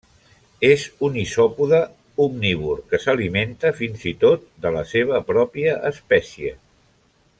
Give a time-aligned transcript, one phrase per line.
[0.67, 1.81] És un isòpode
[2.25, 6.57] omnívor que s'alimenta fins i tot de la seva pròpia espècie.